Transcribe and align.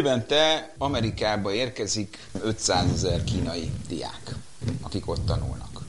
Évente 0.00 0.74
Amerikába 0.78 1.52
érkezik 1.52 2.18
500 2.42 2.90
ezer 2.92 3.24
kínai 3.24 3.70
diák, 3.88 4.34
akik 4.80 5.08
ott 5.08 5.26
tanulnak. 5.26 5.80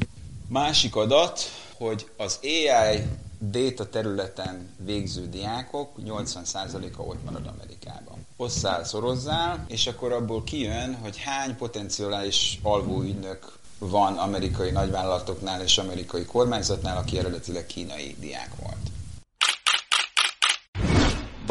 Másik 0.47 0.95
adat, 0.95 1.39
hogy 1.77 2.09
az 2.17 2.39
AI 2.43 3.03
data 3.39 3.89
területen 3.89 4.69
végző 4.77 5.27
diákok 5.29 5.89
80%-a 6.05 7.01
ott 7.01 7.23
marad 7.25 7.51
Amerikában. 7.57 8.25
Hosszál, 8.37 8.83
szorozzál, 8.83 9.65
és 9.67 9.87
akkor 9.87 10.11
abból 10.11 10.43
kijön, 10.43 10.95
hogy 10.95 11.17
hány 11.17 11.55
potenciális 11.57 12.59
alvóügynök 12.61 13.59
van 13.77 14.17
amerikai 14.17 14.71
nagyvállalatoknál 14.71 15.61
és 15.61 15.77
amerikai 15.77 16.25
kormányzatnál, 16.25 16.97
aki 16.97 17.17
eredetileg 17.17 17.65
kínai 17.65 18.15
diák 18.19 18.51
volt 18.59 18.80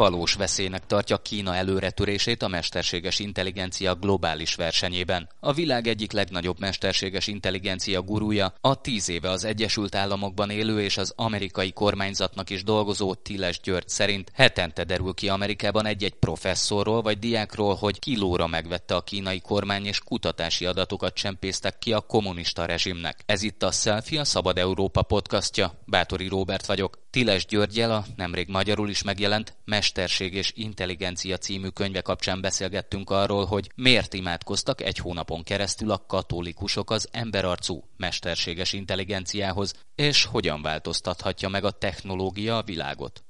valós 0.01 0.33
veszélynek 0.33 0.85
tartja 0.85 1.17
Kína 1.17 1.55
előretörését 1.55 2.41
a 2.41 2.47
mesterséges 2.47 3.19
intelligencia 3.19 3.95
globális 3.95 4.55
versenyében. 4.55 5.29
A 5.39 5.53
világ 5.53 5.87
egyik 5.87 6.11
legnagyobb 6.11 6.59
mesterséges 6.59 7.27
intelligencia 7.27 8.01
gurúja, 8.01 8.53
a 8.61 8.81
tíz 8.81 9.09
éve 9.09 9.29
az 9.29 9.43
Egyesült 9.43 9.95
Államokban 9.95 10.49
élő 10.49 10.81
és 10.81 10.97
az 10.97 11.13
amerikai 11.15 11.71
kormányzatnak 11.71 12.49
is 12.49 12.63
dolgozó 12.63 13.13
Tiles 13.13 13.59
György 13.59 13.89
szerint 13.89 14.31
hetente 14.33 14.83
derül 14.83 15.13
ki 15.13 15.29
Amerikában 15.29 15.85
egy-egy 15.85 16.15
professzorról 16.15 17.01
vagy 17.01 17.19
diákról, 17.19 17.75
hogy 17.75 17.99
kilóra 17.99 18.47
megvette 18.47 18.95
a 18.95 19.01
kínai 19.01 19.39
kormány 19.39 19.85
és 19.85 19.99
kutatási 19.99 20.65
adatokat 20.65 21.13
csempésztek 21.13 21.79
ki 21.79 21.93
a 21.93 21.99
kommunista 21.99 22.65
rezsimnek. 22.65 23.19
Ez 23.25 23.41
itt 23.43 23.63
a 23.63 23.71
Selfie, 23.71 24.19
a 24.19 24.25
Szabad 24.25 24.57
Európa 24.57 25.01
podcastja. 25.01 25.73
Bátori 25.85 26.27
Róbert 26.27 26.65
vagyok. 26.65 26.99
Tiles 27.09 27.45
Györgyel 27.45 27.91
a 27.91 28.05
nemrég 28.15 28.47
magyarul 28.47 28.89
is 28.89 29.03
megjelent 29.03 29.53
Mesterség 29.71 30.33
és 30.33 30.51
Intelligencia 30.55 31.37
című 31.37 31.67
könyve 31.67 32.01
kapcsán 32.01 32.41
beszélgettünk 32.41 33.09
arról, 33.09 33.45
hogy 33.45 33.71
miért 33.75 34.13
imádkoztak 34.13 34.81
egy 34.81 34.97
hónapon 34.97 35.43
keresztül 35.43 35.91
a 35.91 36.03
katolikusok 36.07 36.91
az 36.91 37.07
emberarcú 37.11 37.83
mesterséges 37.97 38.73
intelligenciához, 38.73 39.73
és 39.95 40.25
hogyan 40.25 40.61
változtathatja 40.61 41.49
meg 41.49 41.63
a 41.63 41.71
technológia 41.71 42.57
a 42.57 42.63
világot. 42.63 43.23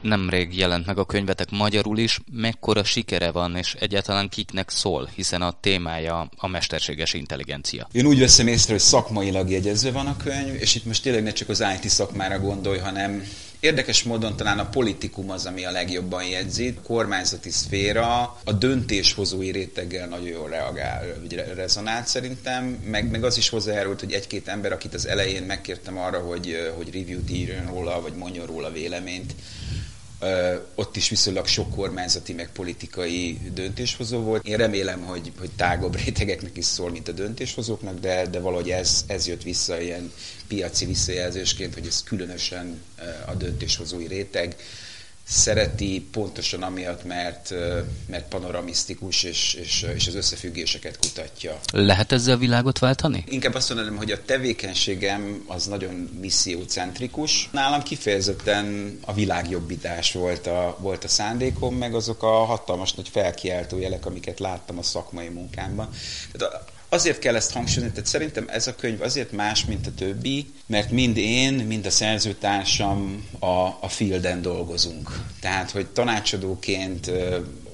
Nemrég 0.00 0.56
jelent 0.56 0.86
meg 0.86 0.98
a 0.98 1.04
könyvetek 1.04 1.50
magyarul 1.50 1.98
is, 1.98 2.20
mekkora 2.32 2.84
sikere 2.84 3.30
van, 3.30 3.56
és 3.56 3.74
egyáltalán 3.74 4.28
kiknek 4.28 4.70
szól, 4.70 5.08
hiszen 5.14 5.42
a 5.42 5.60
témája 5.60 6.28
a 6.36 6.46
mesterséges 6.46 7.12
intelligencia. 7.12 7.88
Én 7.92 8.06
úgy 8.06 8.18
veszem 8.18 8.46
észre, 8.46 8.72
hogy 8.72 8.82
szakmailag 8.82 9.50
jegyezve 9.50 9.90
van 9.90 10.06
a 10.06 10.16
könyv, 10.16 10.54
és 10.54 10.74
itt 10.74 10.84
most 10.84 11.02
tényleg 11.02 11.22
ne 11.22 11.32
csak 11.32 11.48
az 11.48 11.64
IT 11.74 11.88
szakmára 11.88 12.38
gondolj, 12.38 12.78
hanem 12.78 13.22
Érdekes 13.64 14.02
módon 14.02 14.36
talán 14.36 14.58
a 14.58 14.68
politikum 14.68 15.30
az, 15.30 15.46
ami 15.46 15.64
a 15.64 15.70
legjobban 15.70 16.24
jegyzi. 16.24 16.74
A 16.78 16.80
kormányzati 16.86 17.50
szféra 17.50 18.36
a 18.44 18.52
döntéshozói 18.52 19.50
réteggel 19.50 20.08
nagyon 20.08 20.26
jól 20.26 20.48
reagál, 20.48 21.04
vagy 21.20 21.34
rezonált 21.54 22.06
szerintem, 22.06 22.64
meg, 22.84 23.10
meg 23.10 23.24
az 23.24 23.36
is 23.36 23.48
hozzájárult, 23.48 24.00
hogy 24.00 24.12
egy-két 24.12 24.48
ember, 24.48 24.72
akit 24.72 24.94
az 24.94 25.06
elején 25.06 25.42
megkértem 25.42 25.98
arra, 25.98 26.18
hogy, 26.18 26.72
hogy 26.76 26.94
review-t 26.94 27.30
írjon 27.30 27.66
róla, 27.66 28.00
vagy 28.00 28.12
mondjon 28.12 28.46
róla 28.46 28.72
véleményt, 28.72 29.34
ott 30.74 30.96
is 30.96 31.08
viszonylag 31.08 31.46
sok 31.46 31.70
kormányzati 31.70 32.32
meg 32.32 32.50
politikai 32.52 33.38
döntéshozó 33.54 34.18
volt. 34.18 34.46
Én 34.46 34.56
remélem, 34.56 35.00
hogy, 35.00 35.32
hogy 35.38 35.50
tágabb 35.56 35.96
rétegeknek 36.04 36.56
is 36.56 36.64
szól, 36.64 36.90
mint 36.90 37.08
a 37.08 37.12
döntéshozóknak, 37.12 38.00
de, 38.00 38.26
de 38.26 38.40
valahogy 38.40 38.70
ez, 38.70 39.04
ez 39.06 39.26
jött 39.26 39.42
vissza 39.42 39.80
ilyen 39.80 40.12
piaci 40.48 40.86
visszajelzésként, 40.86 41.74
hogy 41.74 41.86
ez 41.86 42.02
különösen 42.02 42.82
a 43.26 43.34
döntéshozói 43.34 44.06
réteg 44.06 44.56
szereti 45.28 46.08
pontosan 46.12 46.62
amiatt, 46.62 47.04
mert, 47.04 47.54
mert 48.06 48.28
panoramisztikus 48.28 49.22
és, 49.22 49.54
és, 49.54 49.86
és 49.94 50.06
az 50.06 50.14
összefüggéseket 50.14 50.98
kutatja. 50.98 51.60
Lehet 51.72 52.12
ezzel 52.12 52.34
a 52.34 52.38
világot 52.38 52.78
váltani? 52.78 53.24
Inkább 53.28 53.54
azt 53.54 53.68
mondanám, 53.68 53.96
hogy 53.96 54.10
a 54.10 54.24
tevékenységem 54.24 55.44
az 55.46 55.66
nagyon 55.66 56.18
missziócentrikus. 56.20 57.48
Nálam 57.52 57.82
kifejezetten 57.82 58.98
a 59.04 59.12
világjobbítás 59.12 60.12
volt 60.12 60.46
a, 60.46 60.76
volt 60.80 61.04
a 61.04 61.08
szándékom, 61.08 61.74
meg 61.74 61.94
azok 61.94 62.22
a 62.22 62.44
hatalmas 62.44 62.92
nagy 62.92 63.08
felkiáltó 63.08 63.78
jelek, 63.78 64.06
amiket 64.06 64.38
láttam 64.38 64.78
a 64.78 64.82
szakmai 64.82 65.28
munkámban. 65.28 65.88
Tehát 66.32 66.72
Azért 66.94 67.18
kell 67.18 67.34
ezt 67.34 67.52
hangsúlyozni, 67.52 67.90
tehát 67.90 68.08
szerintem 68.08 68.44
ez 68.48 68.66
a 68.66 68.74
könyv 68.74 69.02
azért 69.02 69.32
más, 69.32 69.64
mint 69.64 69.86
a 69.86 69.94
többi, 69.94 70.46
mert 70.66 70.90
mind 70.90 71.16
én, 71.16 71.54
mind 71.54 71.86
a 71.86 71.90
szerzőtársam 71.90 73.28
a, 73.38 73.46
a 73.80 73.88
fielden 73.88 74.42
dolgozunk. 74.42 75.20
Tehát, 75.40 75.70
hogy 75.70 75.86
tanácsadóként 75.86 77.10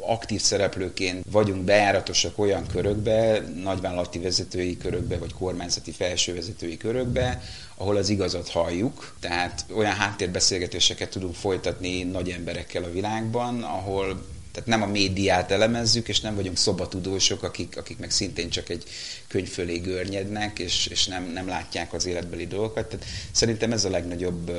aktív 0.00 0.40
szereplőként 0.40 1.24
vagyunk 1.30 1.64
bejáratosak 1.64 2.38
olyan 2.38 2.66
körökbe, 2.66 3.42
nagyvállalati 3.62 4.18
vezetői 4.18 4.76
körökbe, 4.76 5.18
vagy 5.18 5.32
kormányzati 5.32 5.90
felsővezetői 5.90 6.76
körökbe, 6.76 7.42
ahol 7.76 7.96
az 7.96 8.08
igazat 8.08 8.48
halljuk, 8.48 9.14
tehát 9.20 9.64
olyan 9.76 9.94
háttérbeszélgetéseket 9.94 11.10
tudunk 11.10 11.34
folytatni 11.34 12.02
nagy 12.02 12.30
emberekkel 12.30 12.82
a 12.82 12.90
világban, 12.90 13.62
ahol 13.62 14.22
tehát 14.52 14.68
nem 14.68 14.82
a 14.82 14.86
médiát 14.86 15.50
elemezzük, 15.50 16.08
és 16.08 16.20
nem 16.20 16.34
vagyunk 16.34 16.56
szobatudósok, 16.56 17.42
akik, 17.42 17.76
akik 17.76 17.98
meg 17.98 18.10
szintén 18.10 18.50
csak 18.50 18.68
egy 18.68 18.84
könyv 19.28 19.48
fölé 19.48 19.76
görnyednek, 19.76 20.58
és, 20.58 20.86
és 20.86 21.06
nem, 21.06 21.24
nem 21.32 21.48
látják 21.48 21.92
az 21.92 22.06
életbeli 22.06 22.46
dolgokat. 22.46 22.86
Tehát 22.86 23.06
szerintem 23.32 23.72
ez 23.72 23.84
a 23.84 23.90
legnagyobb 23.90 24.50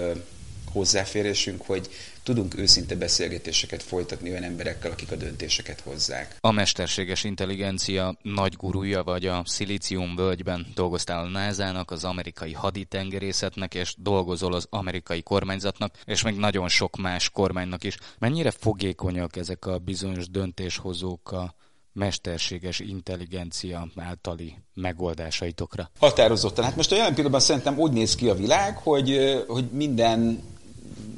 hozzáférésünk, 0.71 1.61
hogy 1.65 1.89
tudunk 2.23 2.57
őszinte 2.57 2.95
beszélgetéseket 2.95 3.83
folytatni 3.83 4.29
olyan 4.29 4.43
emberekkel, 4.43 4.91
akik 4.91 5.11
a 5.11 5.15
döntéseket 5.15 5.79
hozzák. 5.79 6.37
A 6.39 6.51
mesterséges 6.51 7.23
intelligencia 7.23 8.17
nagy 8.21 8.53
gurúja 8.55 9.03
vagy 9.03 9.25
a 9.25 9.43
Szilícium 9.45 10.15
völgyben 10.15 10.67
dolgoztál 10.75 11.23
a 11.23 11.27
NASA-nak, 11.27 11.91
az 11.91 12.03
amerikai 12.03 12.53
haditengerészetnek, 12.53 13.73
és 13.73 13.95
dolgozol 13.97 14.53
az 14.53 14.67
amerikai 14.69 15.21
kormányzatnak, 15.21 15.95
és 16.05 16.23
még 16.23 16.35
nagyon 16.35 16.67
sok 16.67 16.97
más 16.97 17.29
kormánynak 17.29 17.83
is. 17.83 17.97
Mennyire 18.19 18.51
fogékonyak 18.51 19.35
ezek 19.35 19.65
a 19.65 19.77
bizonyos 19.77 20.29
döntéshozók 20.29 21.31
a 21.31 21.55
mesterséges 21.93 22.79
intelligencia 22.79 23.87
általi 23.95 24.57
megoldásaitokra? 24.73 25.89
Határozottan. 25.99 26.63
Hát 26.63 26.75
most 26.75 26.91
a 26.91 26.95
jelen 26.95 27.11
pillanatban 27.13 27.41
szerintem 27.41 27.77
úgy 27.77 27.91
néz 27.91 28.15
ki 28.15 28.29
a 28.29 28.33
világ, 28.33 28.77
hogy, 28.77 29.43
hogy 29.47 29.65
minden 29.71 30.43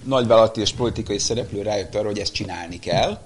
nagyvállalati 0.03 0.61
és 0.61 0.71
politikai 0.71 1.19
szereplő 1.19 1.61
rájött 1.61 1.95
arra, 1.95 2.07
hogy 2.07 2.19
ezt 2.19 2.33
csinálni 2.33 2.79
kell, 2.79 3.21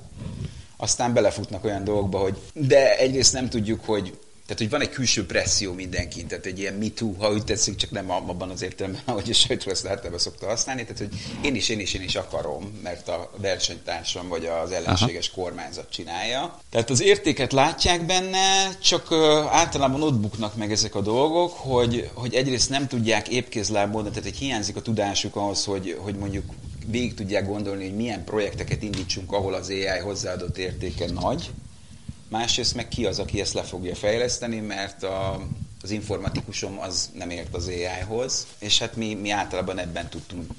aztán 0.78 1.14
belefutnak 1.14 1.64
olyan 1.64 1.84
dolgokba, 1.84 2.20
hogy 2.20 2.38
de 2.54 2.98
egyrészt 2.98 3.34
nem 3.34 3.50
tudjuk, 3.50 3.86
hogy 3.86 4.14
tehát, 4.48 4.62
hogy 4.62 4.70
van 4.70 4.82
egy 4.82 4.90
külső 4.90 5.26
presszió 5.26 5.74
mindenkin, 5.74 6.28
tehát 6.28 6.46
egy 6.46 6.60
ilyen 6.60 6.74
me 6.74 6.88
too, 6.96 7.14
ha 7.20 7.32
úgy 7.32 7.44
tetszik, 7.44 7.76
csak 7.76 7.92
nem 7.92 8.12
abban 8.12 8.50
az 8.50 8.62
értelemben, 8.62 9.02
hogy 9.16 9.30
a 9.30 9.34
sajtó 9.34 9.72
ezt 9.72 9.88
általában 9.88 10.20
szokta 10.20 10.48
használni, 10.48 10.82
tehát, 10.82 10.98
hogy 10.98 11.10
én 11.42 11.56
is, 11.56 11.70
én 11.70 11.80
is, 11.80 11.94
én 11.94 12.02
is 12.02 12.16
akarom, 12.16 12.80
mert 12.84 13.08
a 13.08 13.32
versenytársam 13.38 14.28
vagy 14.28 14.46
az 14.46 14.72
ellenséges 14.72 15.32
Aha. 15.34 15.42
kormányzat 15.42 15.92
csinálja. 15.92 16.60
Tehát 16.70 16.90
az 16.90 17.02
értéket 17.02 17.54
látják 17.54 18.06
benne, 18.06 18.78
csak 18.82 19.12
általában 19.50 20.04
ott 20.04 20.20
buknak 20.20 20.56
meg 20.56 20.72
ezek 20.72 20.96
a 20.96 21.02
dolgok, 21.02 21.54
hogy, 21.54 22.10
hogy 22.14 22.34
egyrészt 22.34 22.70
nem 22.70 22.88
tudják 22.88 23.28
épkézlábból, 23.28 24.04
tehát 24.10 24.26
egy 24.26 24.38
hiányzik 24.38 24.76
a 24.76 24.82
tudásuk 24.82 25.36
ahhoz, 25.36 25.66
hogy, 25.66 25.98
hogy 26.00 26.16
mondjuk 26.16 26.46
végig 26.90 27.14
tudják 27.14 27.46
gondolni, 27.46 27.84
hogy 27.84 27.96
milyen 27.96 28.24
projekteket 28.24 28.84
indítsunk, 28.84 29.32
ahol 29.32 29.54
az 29.54 29.70
AI 29.70 30.00
hozzáadott 30.04 30.58
értéke 30.58 31.12
nagy, 31.12 31.52
másrészt 32.30 32.76
meg 32.76 32.88
ki 32.88 33.06
az, 33.06 33.20
aki 33.20 33.40
ezt 33.40 33.54
le 33.54 33.64
fogja 33.64 33.96
fejleszteni, 33.96 34.60
mert 34.60 35.04
a, 35.04 35.48
az 35.82 35.92
informatikusom 35.92 36.80
az 36.80 37.10
nem 37.14 37.30
ért 37.30 37.56
az 37.56 37.68
AI-hoz, 37.68 38.48
és 38.60 38.80
hát 38.80 38.96
mi, 38.96 39.14
mi 39.14 39.30
általában 39.30 39.80
ebben 39.80 40.10
tudtunk 40.10 40.52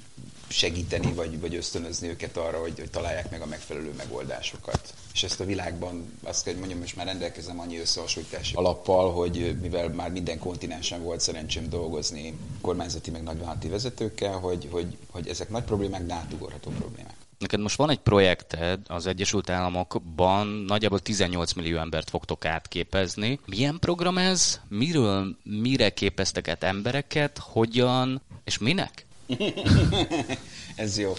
segíteni, 0.49 1.13
vagy, 1.13 1.41
vagy 1.41 1.55
ösztönözni 1.55 2.09
őket 2.09 2.37
arra, 2.37 2.61
hogy, 2.61 2.79
hogy 2.79 2.91
találják 2.91 3.31
meg 3.31 3.41
a 3.41 3.47
megfelelő 3.47 3.93
megoldásokat. 3.97 4.95
És 5.13 5.23
ezt 5.23 5.41
a 5.41 5.45
világban, 5.45 6.19
azt 6.23 6.43
kell, 6.43 6.53
hogy 6.53 6.61
mondjam, 6.61 6.81
most 6.81 6.97
már 6.97 7.07
rendelkezem 7.07 7.61
annyi 7.61 7.79
összehasonlítási 7.79 8.55
alappal, 8.55 9.13
hogy 9.13 9.57
mivel 9.61 9.89
már 9.89 10.11
minden 10.11 10.39
kontinensen 10.39 11.03
volt 11.03 11.21
szerencsém 11.21 11.69
dolgozni 11.69 12.39
kormányzati 12.61 13.11
meg 13.11 13.23
nagyvállalati 13.23 13.69
vezetőkkel, 13.69 14.39
hogy, 14.39 14.69
hogy, 14.71 14.97
hogy 15.11 15.29
ezek 15.29 15.49
nagy 15.49 15.65
problémák, 15.65 16.07
de 16.07 16.15
átugorható 16.15 16.71
problémák. 16.71 17.17
Neked 17.39 17.61
most 17.61 17.77
van 17.77 17.91
egy 17.91 17.99
projekted 17.99 18.81
az 18.87 19.07
Egyesült 19.07 19.51
Államokban, 19.51 20.47
nagyjából 20.47 20.99
18 20.99 21.53
millió 21.53 21.79
embert 21.79 22.11
fogtok 22.11 22.45
átképezni. 22.45 23.41
Milyen 23.47 23.79
program 23.81 24.19
ez? 24.19 24.61
Miről, 24.69 25.37
mire 25.43 25.91
képeztek 25.91 26.49
át 26.49 26.63
embereket? 26.63 27.39
Hogyan? 27.39 28.23
És 28.45 28.59
minek? 28.59 29.07
ez 30.77 30.99
jó. 30.99 31.15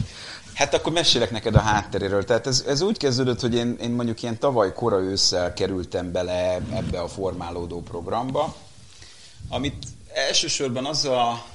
Hát 0.54 0.74
akkor 0.74 0.92
mesélek 0.92 1.32
neked 1.32 1.56
a 1.56 1.60
hátteréről. 1.60 2.24
Tehát 2.24 2.48
ez, 2.48 2.64
ez 2.68 2.82
úgy 2.82 2.98
kezdődött, 2.98 3.40
hogy 3.40 3.56
én, 3.56 3.78
én 3.82 3.92
mondjuk 3.92 4.22
ilyen 4.22 4.40
tavaly 4.40 4.74
kora 4.74 5.00
ősszel 5.00 5.54
kerültem 5.54 6.12
bele 6.12 6.62
ebbe 6.74 7.00
a 7.00 7.08
formálódó 7.08 7.82
programba, 7.82 8.56
amit 9.50 9.86
elsősorban 10.14 10.86
az 10.86 11.06
a 11.06 11.46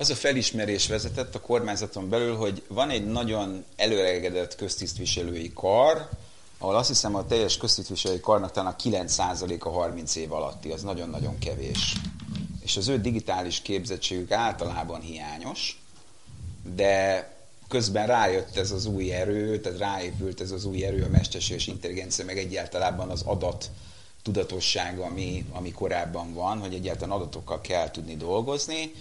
az 0.00 0.10
a 0.10 0.14
felismerés 0.14 0.86
vezetett 0.86 1.34
a 1.34 1.40
kormányzaton 1.40 2.08
belül, 2.08 2.36
hogy 2.36 2.62
van 2.68 2.90
egy 2.90 3.06
nagyon 3.06 3.64
előregedett 3.76 4.56
köztisztviselői 4.56 5.52
kar, 5.52 6.08
ahol 6.58 6.76
azt 6.76 6.88
hiszem 6.88 7.14
a 7.14 7.26
teljes 7.26 7.56
köztisztviselői 7.56 8.20
karnak 8.20 8.52
talán 8.52 8.72
a 8.72 8.82
9%-a 8.82 9.68
30 9.68 10.16
év 10.16 10.32
alatti, 10.32 10.70
az 10.70 10.82
nagyon-nagyon 10.82 11.38
kevés. 11.38 11.96
És 12.68 12.76
az 12.76 12.88
ő 12.88 13.00
digitális 13.00 13.60
képzettségük 13.60 14.30
általában 14.30 15.00
hiányos, 15.00 15.80
de 16.74 17.28
közben 17.68 18.06
rájött 18.06 18.56
ez 18.56 18.70
az 18.70 18.86
új 18.86 19.12
erő, 19.12 19.60
tehát 19.60 19.78
ráépült 19.78 20.40
ez 20.40 20.50
az 20.50 20.64
új 20.64 20.84
erő, 20.84 21.02
a 21.02 21.08
mesterséges 21.08 21.66
intelligencia, 21.66 22.24
meg 22.24 22.38
egyáltalán 22.38 22.98
az 22.98 23.22
adat 23.22 23.70
tudatosság, 24.22 24.98
ami, 24.98 25.44
ami 25.52 25.72
korábban 25.72 26.34
van, 26.34 26.58
hogy 26.58 26.74
egyáltalán 26.74 27.16
adatokkal 27.16 27.60
kell 27.60 27.90
tudni 27.90 28.16
dolgozni. 28.16 28.92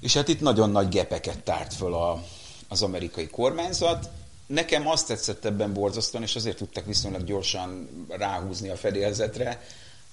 És 0.00 0.14
hát 0.14 0.28
itt 0.28 0.40
nagyon 0.40 0.70
nagy 0.70 0.88
gepeket 0.88 1.38
tárt 1.38 1.74
föl 1.74 1.94
a, 1.94 2.24
az 2.68 2.82
amerikai 2.82 3.28
kormányzat. 3.28 4.08
Nekem 4.46 4.88
azt 4.88 5.06
tetszett 5.06 5.44
ebben 5.44 5.72
borzasztóan, 5.72 6.22
és 6.22 6.36
azért 6.36 6.56
tudtak 6.56 6.86
viszonylag 6.86 7.24
gyorsan 7.24 7.88
ráhúzni 8.08 8.68
a 8.68 8.76
fedélzetre, 8.76 9.60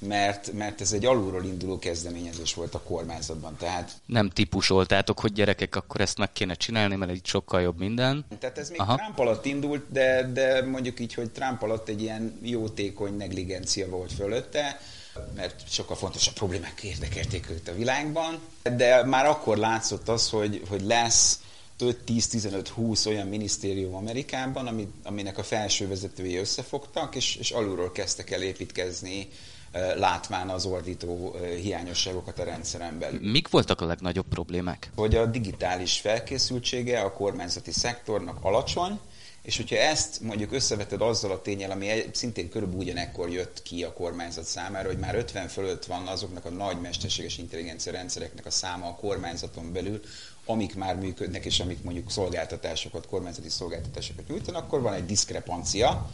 mert, 0.08 0.52
mert 0.54 0.82
ez 0.82 0.92
egy 0.92 1.06
alulról 1.06 1.44
induló 1.44 1.80
kezdeményezés 1.80 2.54
volt 2.54 2.76
a 2.76 2.80
kormányzatban. 2.80 3.56
Tehát... 3.58 3.92
Nem 4.06 4.30
típusoltátok, 4.30 5.20
hogy 5.20 5.34
gyerekek, 5.34 5.76
akkor 5.76 6.02
ezt 6.02 6.18
meg 6.18 6.32
kéne 6.32 6.54
csinálni, 6.54 6.96
mert 6.96 7.12
egy 7.12 7.26
sokkal 7.26 7.62
jobb 7.62 7.80
minden. 7.80 8.26
Tehát 8.40 8.58
ez 8.58 8.70
még 8.70 8.80
Aha. 8.80 8.96
Trump 8.96 9.20
alatt 9.20 9.46
indult, 9.46 9.92
de, 9.92 10.32
de 10.34 10.66
mondjuk 10.66 11.00
így, 11.00 11.14
hogy 11.14 11.30
Trump 11.30 11.62
alatt 11.62 11.90
egy 11.90 12.02
ilyen 12.02 12.40
jótékony 12.42 13.18
negligencia 13.18 13.90
volt 13.90 14.14
fölötte, 14.14 14.80
mert 15.36 15.64
sokkal 15.70 15.96
fontosabb 15.96 16.34
problémák 16.34 16.84
érdekelték 16.84 17.50
őt 17.50 17.68
a 17.68 17.74
világban. 17.74 18.40
De 18.76 19.04
már 19.06 19.26
akkor 19.26 19.58
látszott 19.58 20.10
az, 20.10 20.30
hogy, 20.30 20.62
hogy 20.70 20.82
lesz 20.82 21.40
5-10-15-20 21.80 23.08
olyan 23.08 23.28
minisztérium 23.28 23.96
Amerikában, 23.96 24.92
aminek 25.04 25.38
a 25.38 25.44
felső 25.44 25.88
vezetői 25.88 26.36
összefogtak, 26.36 27.16
és, 27.16 27.36
és 27.36 27.52
alulról 27.52 27.92
kezdtek 27.92 28.32
el 28.32 28.42
építkezni 28.42 29.30
látván 29.96 30.50
az 30.50 30.66
ordító 30.66 31.36
hiányosságokat 31.62 32.40
a 32.40 32.44
rendszeren 32.44 33.00
belül. 33.00 33.31
Mik 33.31 33.50
voltak 33.50 33.81
a 33.81 33.86
legnagyobb 33.86 34.25
problémák? 34.30 34.92
Hogy 34.96 35.16
a 35.16 35.25
digitális 35.25 36.00
felkészültsége 36.00 37.00
a 37.00 37.14
kormányzati 37.14 37.72
szektornak 37.72 38.38
alacsony, 38.42 39.00
és 39.42 39.58
hogyha 39.58 39.75
ezt 39.75 40.22
mondjuk 40.22 40.52
összeveted 40.52 41.02
azzal 41.02 41.31
a 41.31 41.42
tényel, 41.42 41.72
ami 41.72 41.88
szintén 42.12 42.50
körülbelül 42.50 42.84
ugyanekkor 42.84 43.30
jött 43.30 43.62
ki 43.62 43.84
a 43.84 43.94
kormányzat 43.94 44.46
számára, 44.46 44.88
hogy 44.88 44.98
már 44.98 45.16
50 45.16 45.48
fölött 45.48 45.86
van 45.86 46.08
azoknak 46.08 46.46
a 46.46 46.50
nagy 46.50 46.81
mesterséges 46.81 47.38
intelligencia 47.38 47.92
rendszereknek 47.92 48.46
a 48.46 48.52
száma 48.52 48.88
a 48.88 48.96
kormányzaton 48.96 49.74
belül, 49.74 50.00
amik 50.46 50.76
már 50.76 50.96
működnek, 50.96 51.46
és 51.46 51.60
amik 51.60 51.84
mondjuk 51.84 52.12
szolgáltatásokat, 52.12 53.08
kormányzati 53.08 53.50
szolgáltatásokat 53.50 54.28
nyújtanak, 54.28 54.64
akkor 54.64 54.81
van 54.81 54.94
egy 54.94 55.06
diszkrepancia, 55.06 56.10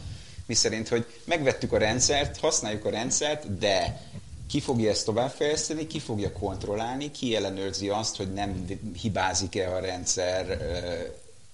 miszerint, 0.50 0.88
hogy 0.88 1.06
megvettük 1.24 1.72
a 1.72 1.78
rendszert, 1.78 2.36
használjuk 2.38 2.84
a 2.84 2.90
rendszert, 2.90 3.58
de 3.58 4.02
ki 4.48 4.60
fogja 4.60 4.90
ezt 4.90 5.04
továbbfejleszteni, 5.04 5.86
ki 5.86 5.98
fogja 5.98 6.32
kontrollálni, 6.32 7.10
ki 7.10 7.36
ellenőrzi 7.36 7.88
azt, 7.88 8.16
hogy 8.16 8.32
nem 8.32 8.66
hibázik-e 9.00 9.74
a 9.74 9.80
rendszer, 9.80 10.58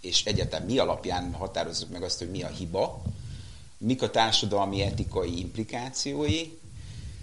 és 0.01 0.25
egyáltalán 0.25 0.67
mi 0.67 0.79
alapján 0.79 1.33
határozzuk 1.33 1.91
meg 1.91 2.03
azt, 2.03 2.19
hogy 2.19 2.31
mi 2.31 2.43
a 2.43 2.49
hiba, 2.49 3.03
mik 3.79 4.03
a 4.03 4.11
társadalmi 4.11 4.83
etikai 4.83 5.39
implikációi, 5.39 6.59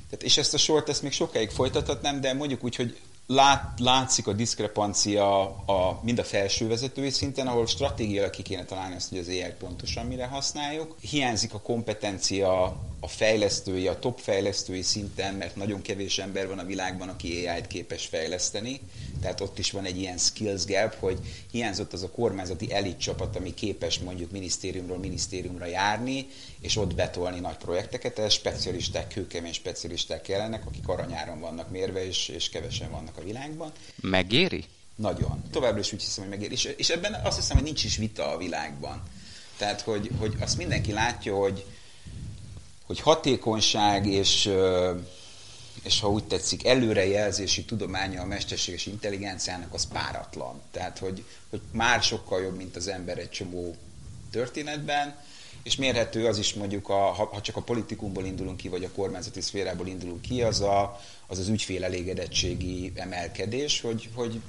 tehát, 0.09 0.23
és 0.23 0.37
ezt 0.37 0.53
a 0.53 0.57
sort 0.57 0.89
ezt 0.89 1.01
még 1.01 1.11
sokáig 1.11 1.49
folytathatnám, 1.49 2.21
de 2.21 2.33
mondjuk 2.33 2.63
úgy, 2.63 2.75
hogy 2.75 2.99
lát, 3.27 3.79
látszik 3.79 4.27
a 4.27 4.33
diszkrepancia 4.33 5.41
a, 5.65 5.99
mind 6.01 6.19
a 6.19 6.23
felső 6.23 6.67
vezetői 6.67 7.09
szinten, 7.09 7.47
ahol 7.47 7.65
stratégiailag 7.65 8.29
ki 8.29 8.41
kéne 8.41 8.65
találni 8.65 8.95
azt, 8.95 9.09
hogy 9.09 9.17
az 9.17 9.27
AI 9.27 9.53
pontosan 9.59 10.05
mire 10.05 10.25
használjuk. 10.25 10.95
Hiányzik 11.01 11.53
a 11.53 11.59
kompetencia 11.59 12.75
a 13.03 13.07
fejlesztői, 13.07 13.87
a 13.87 13.99
top 13.99 14.19
fejlesztői 14.19 14.81
szinten, 14.81 15.33
mert 15.33 15.55
nagyon 15.55 15.81
kevés 15.81 16.17
ember 16.17 16.47
van 16.47 16.59
a 16.59 16.65
világban, 16.65 17.09
aki 17.09 17.47
AI-t 17.47 17.67
képes 17.67 18.05
fejleszteni. 18.05 18.79
Tehát 19.21 19.41
ott 19.41 19.59
is 19.59 19.71
van 19.71 19.85
egy 19.85 19.97
ilyen 19.97 20.17
skills 20.17 20.65
gap, 20.65 20.95
hogy 20.99 21.19
hiányzott 21.51 21.93
az 21.93 22.03
a 22.03 22.09
kormányzati 22.09 22.73
elit 22.73 22.97
csapat, 22.97 23.35
ami 23.35 23.53
képes 23.53 23.99
mondjuk 23.99 24.31
minisztériumról 24.31 24.97
minisztériumra 24.97 25.65
járni, 25.65 26.27
és 26.61 26.77
ott 26.77 26.95
betolni 26.95 27.39
nagy 27.39 27.57
projekteket. 27.57 28.19
Ez 28.19 28.33
specialisták, 28.33 29.07
kőkemény 29.07 29.53
specialisták 29.53 30.21
kellenek, 30.21 30.65
akik 30.65 30.87
aranyáron 30.87 31.39
vannak 31.39 31.69
mérve, 31.69 32.05
és, 32.05 32.27
és 32.27 32.49
kevesen 32.49 32.91
vannak 32.91 33.17
a 33.17 33.23
világban. 33.23 33.71
Megéri? 34.01 34.63
Nagyon. 34.95 35.43
Továbbra 35.51 35.79
is 35.79 35.93
úgy 35.93 36.03
hiszem, 36.03 36.23
hogy 36.23 36.33
megéri. 36.33 36.53
És, 36.53 36.63
és 36.77 36.89
ebben 36.89 37.13
azt 37.23 37.37
hiszem, 37.37 37.55
hogy 37.55 37.65
nincs 37.65 37.83
is 37.83 37.97
vita 37.97 38.33
a 38.33 38.37
világban. 38.37 39.03
Tehát, 39.57 39.81
hogy, 39.81 40.09
hogy 40.19 40.35
azt 40.39 40.57
mindenki 40.57 40.91
látja, 40.91 41.35
hogy, 41.35 41.65
hogy 42.93 43.01
hatékonyság 43.01 44.07
és, 44.07 44.49
és 45.83 45.99
ha 45.99 46.09
úgy 46.09 46.23
tetszik, 46.23 46.65
előrejelzési 46.65 47.65
tudománya 47.65 48.21
a 48.21 48.25
mesterséges 48.25 48.85
intelligenciának 48.85 49.73
az 49.73 49.87
páratlan. 49.87 50.61
Tehát, 50.71 50.99
hogy, 50.99 51.23
hogy 51.49 51.61
már 51.71 52.01
sokkal 52.01 52.41
jobb, 52.41 52.55
mint 52.55 52.75
az 52.75 52.87
ember 52.87 53.17
egy 53.17 53.29
csomó 53.29 53.75
történetben, 54.31 55.15
és 55.63 55.75
mérhető 55.75 56.27
az 56.27 56.37
is 56.37 56.53
mondjuk, 56.53 56.89
a, 56.89 56.93
ha, 56.93 57.41
csak 57.41 57.55
a 57.55 57.61
politikumból 57.61 58.25
indulunk 58.25 58.57
ki, 58.57 58.67
vagy 58.69 58.83
a 58.83 58.91
kormányzati 58.91 59.41
szférából 59.41 59.87
indulunk 59.87 60.21
ki, 60.21 60.41
az 60.41 60.61
a, 60.61 60.99
az, 61.27 61.39
az 61.39 61.47
ügyfél 61.47 61.83
elégedettségi 61.83 62.91
emelkedés, 62.95 63.81
hogy, 63.81 64.09
hogy 64.15 64.41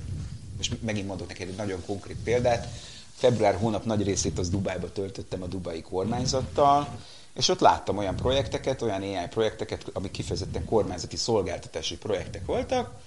most 0.57 0.83
megint 0.83 1.07
mondok 1.07 1.29
neked 1.29 1.49
egy 1.49 1.57
nagyon 1.57 1.83
konkrét 1.87 2.17
példát, 2.25 2.69
február 3.15 3.55
hónap 3.55 3.85
nagy 3.85 4.03
részét 4.03 4.39
az 4.39 4.51
Dubájba 4.51 4.93
töltöttem 4.93 5.43
a 5.43 5.47
dubai 5.47 5.83
kormányzattal, 5.83 6.99
és 7.35 7.49
ott 7.49 7.61
láttam 7.61 7.99
olyan 7.99 8.17
projekteket, 8.17 8.83
olyan 8.83 9.03
AI 9.03 9.27
projekteket, 9.31 9.85
amik 9.93 10.11
kifejezetten 10.11 10.65
kormányzati 10.65 11.17
szolgáltatási 11.17 11.97
projektek 11.97 12.47
voltak, 12.47 13.03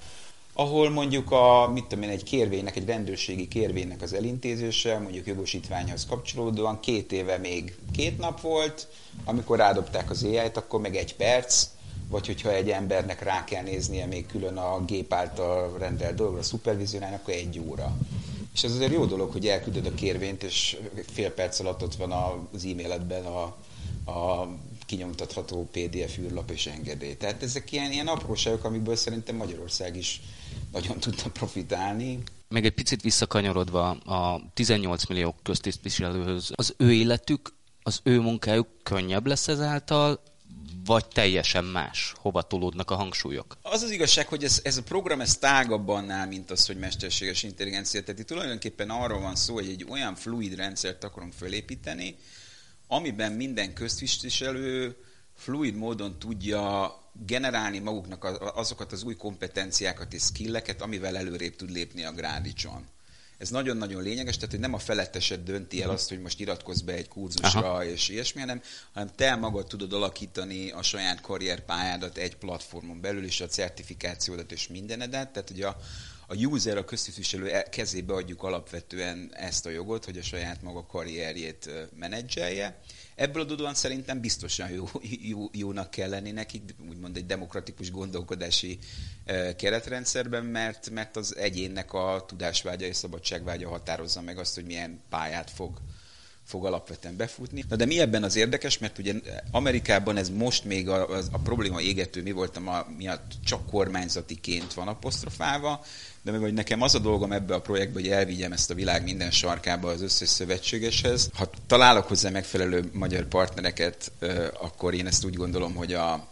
ahol 0.59 0.89
mondjuk 0.89 1.31
a, 1.31 1.69
mit 1.73 1.85
tudom 1.85 2.03
én, 2.03 2.09
egy 2.09 2.23
kérvénynek, 2.23 2.75
egy 2.75 2.85
rendőrségi 2.85 3.47
kérvénynek 3.47 4.01
az 4.01 4.13
elintézése, 4.13 4.99
mondjuk 4.99 5.25
jogosítványhoz 5.25 6.05
kapcsolódóan 6.05 6.79
két 6.79 7.11
éve 7.11 7.37
még 7.37 7.75
két 7.91 8.17
nap 8.17 8.41
volt, 8.41 8.87
amikor 9.25 9.57
rádobták 9.57 10.09
az 10.09 10.23
AI-t, 10.23 10.57
akkor 10.57 10.81
meg 10.81 10.95
egy 10.95 11.15
perc, 11.15 11.67
vagy 12.09 12.25
hogyha 12.25 12.53
egy 12.53 12.69
embernek 12.69 13.23
rá 13.23 13.43
kell 13.43 13.63
néznie 13.63 14.05
még 14.05 14.25
külön 14.25 14.57
a 14.57 14.85
gép 14.85 15.13
által 15.13 15.77
rendelt 15.77 16.15
dologra, 16.15 16.39
a 16.39 16.43
szupervizionálni, 16.43 17.15
akkor 17.15 17.33
egy 17.33 17.59
óra. 17.67 17.97
És 18.53 18.63
ez 18.63 18.71
azért 18.71 18.91
jó 18.91 19.05
dolog, 19.05 19.31
hogy 19.31 19.47
elküldöd 19.47 19.85
a 19.85 19.93
kérvényt, 19.93 20.43
és 20.43 20.77
fél 21.13 21.31
perc 21.31 21.59
alatt 21.59 21.83
ott 21.83 21.95
van 21.95 22.11
az 22.53 22.65
e-mailedben 22.65 23.25
a, 23.25 23.55
a 24.07 24.47
kinyomtatható 24.85 25.69
PDF 25.71 26.17
űrlap 26.17 26.51
és 26.51 26.65
engedély. 26.65 27.17
Tehát 27.17 27.43
ezek 27.43 27.71
ilyen, 27.71 27.91
ilyen 27.91 28.07
apróságok, 28.07 28.63
amikből 28.63 28.95
szerintem 28.95 29.35
Magyarország 29.35 29.95
is 29.95 30.21
nagyon 30.71 30.99
tudna 30.99 31.29
profitálni. 31.33 32.19
Még 32.49 32.65
egy 32.65 32.73
picit 32.73 33.01
visszakanyarodva 33.01 33.89
a 33.89 34.41
18 34.53 35.05
millió 35.05 35.35
köztisztviselőhöz, 35.43 36.51
az 36.55 36.73
ő 36.77 36.93
életük, 36.93 37.53
az 37.83 37.99
ő 38.03 38.19
munkájuk 38.19 38.67
könnyebb 38.83 39.27
lesz 39.27 39.47
ezáltal, 39.47 40.21
vagy 40.85 41.07
teljesen 41.07 41.65
más? 41.65 42.13
Hova 42.17 42.41
tolódnak 42.41 42.91
a 42.91 42.95
hangsúlyok? 42.95 43.57
Az 43.61 43.81
az 43.81 43.91
igazság, 43.91 44.27
hogy 44.27 44.43
ez, 44.43 44.59
ez 44.63 44.77
a 44.77 44.83
program 44.83 45.21
ez 45.21 45.37
tágabb 45.37 45.87
annál, 45.87 46.27
mint 46.27 46.51
az, 46.51 46.65
hogy 46.65 46.77
mesterséges 46.77 47.43
intelligencia. 47.43 48.03
Tehát 48.03 48.19
itt 48.19 48.27
tulajdonképpen 48.27 48.89
arról 48.89 49.19
van 49.19 49.35
szó, 49.35 49.53
hogy 49.53 49.69
egy 49.69 49.85
olyan 49.89 50.15
fluid 50.15 50.55
rendszert 50.55 51.03
akarunk 51.03 51.33
felépíteni, 51.33 52.15
amiben 52.87 53.31
minden 53.31 53.73
köztisztviselő 53.73 54.95
fluid 55.35 55.75
módon 55.75 56.19
tudja 56.19 56.91
generálni 57.25 57.79
maguknak 57.79 58.23
azokat 58.55 58.91
az 58.91 59.03
új 59.03 59.15
kompetenciákat 59.15 60.13
és 60.13 60.21
skilleket, 60.21 60.81
amivel 60.81 61.17
előrébb 61.17 61.55
tud 61.55 61.71
lépni 61.71 62.03
a 62.03 62.11
grádicson. 62.11 62.87
Ez 63.37 63.49
nagyon-nagyon 63.49 64.03
lényeges, 64.03 64.35
tehát 64.35 64.51
hogy 64.51 64.59
nem 64.59 64.73
a 64.73 64.79
feletteset 64.79 65.43
dönti 65.43 65.81
el 65.81 65.89
azt, 65.89 66.09
hogy 66.09 66.19
most 66.19 66.39
iratkozz 66.39 66.81
be 66.81 66.93
egy 66.93 67.07
kurzusra 67.07 67.71
Aha. 67.71 67.85
és 67.85 68.09
ilyesmi, 68.09 68.39
hanem, 68.39 68.61
hanem 68.93 69.09
te 69.15 69.35
magad 69.35 69.67
tudod 69.67 69.93
alakítani 69.93 70.69
a 70.71 70.81
saját 70.81 71.21
karrierpályádat 71.21 72.17
egy 72.17 72.35
platformon 72.35 73.01
belül, 73.01 73.25
és 73.25 73.41
a 73.41 73.47
certifikációdat 73.47 74.51
és 74.51 74.67
mindenedet. 74.67 75.29
Tehát 75.31 75.49
hogy 75.49 75.61
a, 75.61 75.77
a 76.29 76.35
user, 76.35 76.77
a 76.77 76.85
köztisztviselő 76.85 77.49
e- 77.49 77.69
kezébe 77.69 78.13
adjuk 78.13 78.43
alapvetően 78.43 79.31
ezt 79.33 79.65
a 79.65 79.69
jogot, 79.69 80.05
hogy 80.05 80.17
a 80.17 80.21
saját 80.21 80.61
maga 80.61 80.85
karrierjét 80.85 81.69
menedzselje. 81.95 82.79
Ebből 83.15 83.41
adódóan 83.41 83.73
szerintem 83.73 84.21
biztosan 84.21 84.69
jó, 84.69 84.85
jó, 85.31 85.49
jónak 85.51 85.89
kell 85.89 86.09
lenni 86.09 86.31
nekik, 86.31 86.75
úgymond 86.89 87.17
egy 87.17 87.25
demokratikus 87.25 87.91
gondolkodási 87.91 88.79
keretrendszerben, 89.57 90.45
mert, 90.45 90.89
mert 90.89 91.15
az 91.15 91.35
egyénnek 91.35 91.93
a 91.93 92.23
tudásvágya 92.27 92.85
és 92.85 92.95
szabadságvágya 92.95 93.69
határozza 93.69 94.21
meg 94.21 94.37
azt, 94.37 94.55
hogy 94.55 94.65
milyen 94.65 94.99
pályát 95.09 95.51
fog 95.51 95.81
fog 96.47 96.65
alapvetően 96.65 97.15
befutni. 97.15 97.63
Na 97.69 97.75
de 97.75 97.85
mi 97.85 97.99
ebben 97.99 98.23
az 98.23 98.35
érdekes, 98.35 98.77
mert 98.77 98.97
ugye 98.97 99.13
Amerikában 99.51 100.17
ez 100.17 100.29
most 100.29 100.63
még 100.63 100.89
a, 100.89 101.09
a, 101.09 101.21
a 101.31 101.37
probléma 101.37 101.81
égető 101.81 102.21
mi 102.21 102.31
voltam, 102.31 102.67
a, 102.67 102.85
miatt 102.97 103.31
csak 103.45 103.65
kormányzatiként 103.69 104.73
van 104.73 104.87
apostrofálva, 104.87 105.85
de 106.21 106.31
meg 106.31 106.39
hogy 106.39 106.53
nekem 106.53 106.81
az 106.81 106.95
a 106.95 106.99
dolgom 106.99 107.31
ebbe 107.31 107.53
a 107.53 107.61
projektbe, 107.61 107.99
hogy 107.99 108.09
elvigyem 108.09 108.51
ezt 108.51 108.71
a 108.71 108.73
világ 108.73 109.03
minden 109.03 109.31
sarkába 109.31 109.89
az 109.89 110.01
összes 110.01 110.29
szövetségeshez. 110.29 111.29
Ha 111.33 111.49
találok 111.67 112.07
hozzá 112.07 112.29
megfelelő 112.29 112.89
magyar 112.93 113.25
partnereket, 113.25 114.11
akkor 114.61 114.93
én 114.93 115.07
ezt 115.07 115.25
úgy 115.25 115.35
gondolom, 115.35 115.75
hogy, 115.75 115.93
a, 115.93 116.27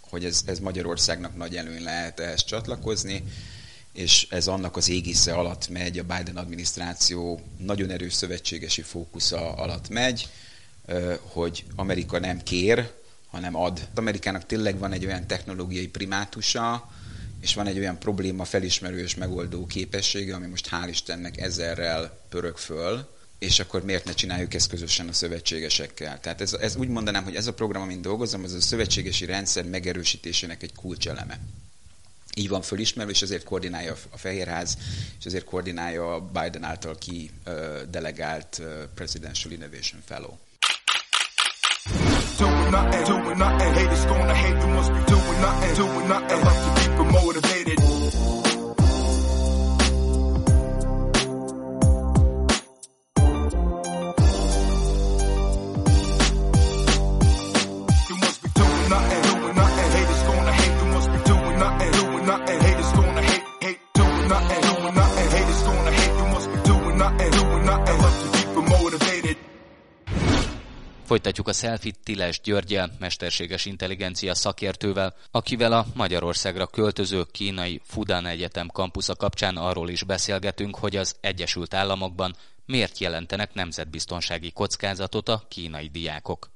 hogy 0.00 0.24
ez, 0.24 0.42
ez 0.46 0.58
Magyarországnak 0.58 1.36
nagy 1.36 1.56
előny 1.56 1.82
lehet 1.82 2.20
ehhez 2.20 2.44
csatlakozni 2.44 3.22
és 3.96 4.26
ez 4.30 4.46
annak 4.46 4.76
az 4.76 4.88
égisze 4.88 5.32
alatt 5.32 5.68
megy, 5.68 5.98
a 5.98 6.02
Biden 6.02 6.36
adminisztráció 6.36 7.40
nagyon 7.58 7.90
erős 7.90 8.12
szövetségesi 8.12 8.82
fókusza 8.82 9.52
alatt 9.52 9.88
megy, 9.88 10.28
hogy 11.20 11.64
Amerika 11.76 12.18
nem 12.18 12.42
kér, 12.42 12.90
hanem 13.26 13.54
ad. 13.54 13.88
Amerikának 13.94 14.46
tényleg 14.46 14.78
van 14.78 14.92
egy 14.92 15.06
olyan 15.06 15.26
technológiai 15.26 15.88
primátusa, 15.88 16.90
és 17.40 17.54
van 17.54 17.66
egy 17.66 17.78
olyan 17.78 17.98
probléma 17.98 18.44
felismerő 18.44 18.98
és 18.98 19.14
megoldó 19.14 19.66
képessége, 19.66 20.34
ami 20.34 20.46
most 20.46 20.68
hál' 20.70 20.88
Istennek 20.88 21.40
ezerrel 21.40 22.18
pörög 22.28 22.56
föl, 22.56 23.08
és 23.38 23.60
akkor 23.60 23.84
miért 23.84 24.04
ne 24.04 24.12
csináljuk 24.12 24.54
ezt 24.54 24.68
közösen 24.68 25.08
a 25.08 25.12
szövetségesekkel? 25.12 26.20
Tehát 26.20 26.40
ez, 26.40 26.52
ez 26.52 26.76
úgy 26.76 26.88
mondanám, 26.88 27.24
hogy 27.24 27.34
ez 27.34 27.46
a 27.46 27.54
program, 27.54 27.82
amin 27.82 28.02
dolgozom, 28.02 28.44
ez 28.44 28.52
a 28.52 28.60
szövetségesi 28.60 29.24
rendszer 29.24 29.64
megerősítésének 29.64 30.62
egy 30.62 30.74
kulcseleme 30.74 31.40
így 32.38 32.48
van 32.48 32.62
fölismerve, 32.62 33.10
és 33.10 33.22
ezért 33.22 33.44
koordinálja 33.44 33.96
a 34.10 34.16
Fehérház, 34.16 34.78
és 35.18 35.24
ezért 35.24 35.44
koordinálja 35.44 36.14
a 36.14 36.20
Biden 36.20 36.64
által 36.64 36.96
ki 36.98 37.30
delegált 37.90 38.62
Presidential 38.94 39.52
Innovation 39.52 40.00
Fellow. 40.06 40.38
Doing 42.38 42.70
nothing, 42.70 43.06
doing 43.06 43.36
nothing, 43.36 43.74
haters 43.74 44.04
gonna 44.04 44.34
hate, 44.34 44.58
you 44.58 44.68
must 44.68 44.92
be 44.92 45.02
doing 45.06 45.40
nothing, 45.40 45.76
doing 45.76 46.08
nothing, 46.08 46.42
love 46.42 46.74
to 46.74 46.80
keep 46.80 46.96
them 46.96 48.45
Folytatjuk 71.46 71.74
a 71.74 71.78
selfit 71.78 72.04
Tiles 72.04 72.40
Györgyel, 72.40 72.90
mesterséges 72.98 73.64
intelligencia 73.64 74.34
szakértővel, 74.34 75.14
akivel 75.30 75.72
a 75.72 75.86
Magyarországra 75.94 76.66
költöző 76.66 77.24
kínai 77.30 77.80
Fudan 77.84 78.26
Egyetem 78.26 78.68
kampusza 78.68 79.14
kapcsán 79.14 79.56
arról 79.56 79.88
is 79.88 80.02
beszélgetünk, 80.02 80.76
hogy 80.76 80.96
az 80.96 81.16
Egyesült 81.20 81.74
Államokban 81.74 82.34
miért 82.66 82.98
jelentenek 82.98 83.54
nemzetbiztonsági 83.54 84.50
kockázatot 84.50 85.28
a 85.28 85.42
kínai 85.48 85.88
diákok. 85.88 86.50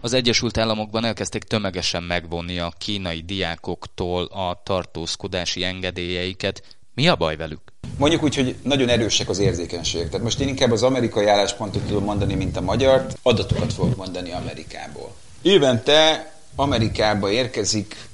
Az 0.00 0.12
Egyesült 0.12 0.56
Államokban 0.58 1.04
elkezdték 1.04 1.42
tömegesen 1.44 2.02
megvonni 2.02 2.58
a 2.58 2.72
kínai 2.78 3.20
diákoktól 3.20 4.24
a 4.24 4.60
tartózkodási 4.64 5.64
engedélyeiket. 5.64 6.75
Mi 6.96 7.08
a 7.08 7.16
baj 7.16 7.36
velük? 7.36 7.60
Mondjuk 7.98 8.22
úgy, 8.22 8.34
hogy 8.34 8.56
nagyon 8.62 8.88
erősek 8.88 9.28
az 9.28 9.38
érzékenységek. 9.38 10.08
Tehát 10.08 10.24
most 10.24 10.40
én 10.40 10.48
inkább 10.48 10.70
az 10.70 10.82
amerikai 10.82 11.26
álláspontot 11.26 11.82
tudom 11.82 12.04
mondani, 12.04 12.34
mint 12.34 12.56
a 12.56 12.60
magyar. 12.60 13.06
Adatokat 13.22 13.72
fogok 13.72 13.96
mondani 13.96 14.32
Amerikából. 14.32 15.14
Évente 15.42 16.32
Amerikába 16.54 17.30
érkezik, 17.30 18.08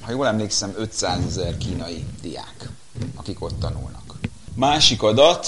ha 0.00 0.10
jól 0.10 0.26
emlékszem, 0.26 0.74
500 0.76 1.24
ezer 1.26 1.56
kínai 1.56 2.04
diák, 2.22 2.68
akik 3.14 3.42
ott 3.42 3.60
tanulnak. 3.60 4.18
Másik 4.54 5.02
adat, 5.02 5.46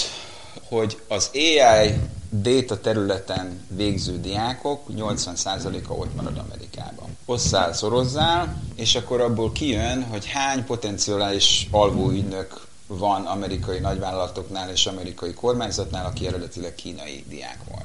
hogy 0.68 0.98
az 1.08 1.30
AI 1.34 1.94
data 2.30 2.80
területen 2.80 3.66
végző 3.68 4.20
diákok 4.20 4.86
80%-a 4.96 5.92
ott 5.92 6.14
marad 6.14 6.38
Amerikában. 6.38 7.03
Osszál, 7.26 7.72
szorozzál, 7.72 8.62
és 8.74 8.94
akkor 8.94 9.20
abból 9.20 9.52
kijön, 9.52 10.02
hogy 10.02 10.26
hány 10.26 10.64
potenciális 10.64 11.68
alvóügynök 11.70 12.66
van 12.86 13.26
amerikai 13.26 13.78
nagyvállalatoknál 13.78 14.70
és 14.70 14.86
amerikai 14.86 15.34
kormányzatnál, 15.34 16.06
aki 16.06 16.26
eredetileg 16.26 16.74
kínai 16.74 17.24
diák 17.28 17.58
volt. 17.70 17.84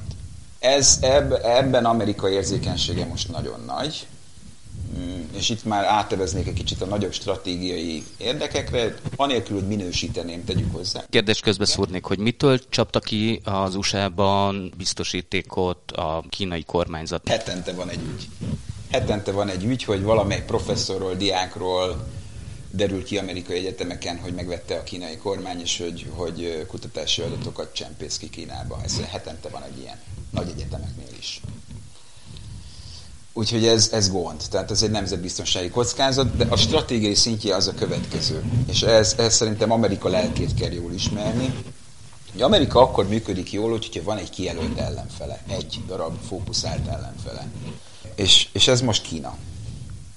Ez, 0.58 0.98
eb, 1.00 1.32
ebben 1.32 1.84
Amerika 1.84 2.30
érzékenysége 2.30 3.04
most 3.04 3.30
nagyon 3.30 3.60
nagy, 3.66 4.06
mm, 4.98 5.20
és 5.36 5.50
itt 5.50 5.64
már 5.64 5.84
áteveznék 5.84 6.46
egy 6.46 6.54
kicsit 6.54 6.82
a 6.82 6.86
nagyobb 6.86 7.12
stratégiai 7.12 8.04
érdekekre, 8.16 8.94
anélkül, 9.16 9.58
hogy 9.58 9.68
minősíteném, 9.68 10.44
tegyük 10.44 10.72
hozzá. 10.72 11.04
Kérdés 11.10 11.40
közben 11.40 11.66
szúrnék, 11.66 12.04
hogy 12.04 12.18
mitől 12.18 12.68
csapta 12.68 12.98
ki 12.98 13.40
az 13.44 13.74
USA-ban 13.74 14.72
biztosítékot 14.76 15.92
a 15.92 16.24
kínai 16.28 16.62
kormányzat? 16.62 17.28
Hetente 17.28 17.72
van 17.72 17.88
egy 17.88 18.00
ügy. 18.14 18.28
Hetente 18.90 19.32
van 19.32 19.48
egy 19.48 19.64
ügy, 19.64 19.84
hogy 19.84 20.02
valamely 20.02 20.44
professzorról, 20.44 21.14
diákról, 21.14 22.08
derül 22.70 23.04
ki 23.04 23.18
amerikai 23.18 23.58
egyetemeken, 23.58 24.18
hogy 24.18 24.34
megvette 24.34 24.74
a 24.76 24.82
kínai 24.82 25.16
kormány, 25.16 25.60
és 25.60 25.78
hogy, 25.78 26.06
hogy 26.14 26.64
kutatási 26.68 27.22
adatokat 27.22 27.74
csempész 27.74 28.18
ki 28.18 28.30
Kínába. 28.30 28.80
Ez 28.84 29.00
hetente 29.10 29.48
van 29.48 29.62
egy 29.62 29.78
ilyen, 29.78 29.96
nagy 30.30 30.48
egyetemeknél 30.48 31.18
is. 31.18 31.40
Úgyhogy 33.32 33.66
ez, 33.66 33.90
ez 33.92 34.10
gond, 34.10 34.42
tehát 34.50 34.70
ez 34.70 34.82
egy 34.82 34.90
nemzetbiztonsági 34.90 35.68
kockázat, 35.68 36.36
de 36.36 36.46
a 36.48 36.56
stratégiai 36.56 37.14
szintje 37.14 37.54
az 37.54 37.66
a 37.66 37.74
következő. 37.74 38.42
És 38.68 38.82
ez, 38.82 39.14
ez 39.18 39.34
szerintem 39.34 39.70
Amerika 39.72 40.08
lelkét 40.08 40.54
kell 40.54 40.72
jól 40.72 40.92
ismerni. 40.92 41.54
Hogy 42.32 42.42
Amerika 42.42 42.80
akkor 42.80 43.08
működik 43.08 43.52
jól, 43.52 43.70
hogyha 43.70 44.02
van 44.02 44.18
egy 44.18 44.30
kijelölt 44.30 44.78
ellenfele, 44.78 45.42
egy 45.48 45.80
darab 45.86 46.16
fókuszált 46.28 46.86
ellenfele. 46.86 47.46
És, 48.20 48.48
és 48.52 48.68
ez 48.68 48.80
most 48.80 49.02
Kína. 49.02 49.36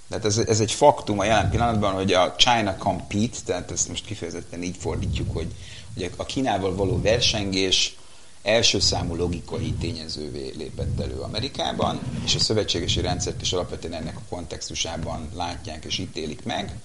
Tehát 0.10 0.26
ez, 0.26 0.38
ez 0.38 0.60
egy 0.60 0.72
faktum 0.72 1.20
a 1.20 1.24
jelen 1.24 1.50
pillanatban, 1.50 1.94
hogy 1.94 2.14
a 2.14 2.36
China 2.36 2.76
compete, 2.78 3.38
tehát 3.46 3.72
ezt 3.72 3.88
most 3.88 4.06
kifejezetten 4.06 4.64
így 4.64 4.78
fordítjuk, 4.80 5.34
hogy, 5.34 5.48
hogy 5.94 6.12
a 6.16 6.26
Kínával 6.26 6.76
való 6.76 7.02
versengés 7.02 7.96
első 8.42 8.80
számú 8.80 9.16
logikai 9.16 9.74
tényezővé 9.74 10.54
lépett 10.58 11.00
elő 11.00 11.20
Amerikában, 11.20 12.00
és 12.26 12.36
a 12.36 12.40
szövetségesi 12.40 13.02
rendszert 13.02 13.42
is 13.42 13.54
alapvetően 13.54 13.94
ennek 13.94 14.18
a 14.18 14.36
kontextusában 14.36 15.30
látják 15.36 15.86
és 15.86 15.98
ítélik 15.98 16.44
meg, 16.44 16.76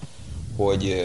hogy 0.55 0.95